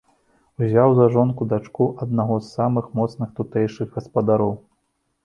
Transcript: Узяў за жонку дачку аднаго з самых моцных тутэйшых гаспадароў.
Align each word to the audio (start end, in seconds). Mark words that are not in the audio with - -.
Узяў 0.67 0.93
за 0.99 1.03
жонку 1.15 1.45
дачку 1.51 1.87
аднаго 2.05 2.37
з 2.45 2.49
самых 2.55 2.87
моцных 3.01 3.29
тутэйшых 3.41 3.87
гаспадароў. 3.99 4.57